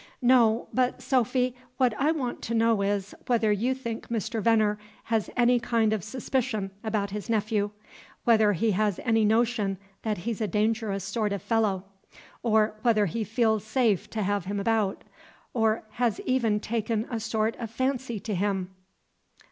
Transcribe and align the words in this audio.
"No, 0.23 0.67
but, 0.73 0.99
Sophy, 0.99 1.55
what 1.77 1.93
I 1.93 2.11
want 2.11 2.41
to 2.45 2.55
know 2.55 2.81
is, 2.81 3.13
whether 3.27 3.51
you 3.51 3.75
think 3.75 4.07
Mr. 4.07 4.41
Veneer 4.41 4.79
has 5.03 5.29
any 5.37 5.59
kind 5.59 5.93
of 5.93 6.03
suspicion 6.03 6.71
about 6.83 7.11
his 7.11 7.29
nephew, 7.29 7.69
whether 8.23 8.53
he 8.53 8.71
has 8.71 8.99
any 9.03 9.23
notion 9.23 9.77
that 10.01 10.17
he's 10.17 10.41
a 10.41 10.47
dangerous 10.47 11.03
sort 11.03 11.31
of 11.33 11.43
fellow, 11.43 11.85
or 12.41 12.79
whether 12.81 13.05
he 13.05 13.23
feels 13.23 13.63
safe 13.63 14.09
to 14.09 14.23
have 14.23 14.45
him 14.45 14.59
about, 14.59 15.03
or 15.53 15.83
has 15.91 16.19
even 16.21 16.59
taken 16.59 17.05
a 17.11 17.19
sort 17.19 17.55
of 17.57 17.69
fancy 17.69 18.19
to 18.21 18.33
him." 18.33 18.71